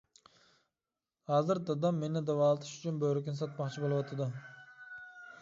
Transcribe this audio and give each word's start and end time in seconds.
ھازىر 1.31 1.61
دادام 1.67 1.99
مېنى 2.05 2.23
داۋالىتىش 2.31 2.73
ئۈچۈن 2.79 2.99
بۆرىكىنى 3.05 3.43
ساتماقچى 3.43 3.85
بولۇۋاتىدۇ. 3.87 4.31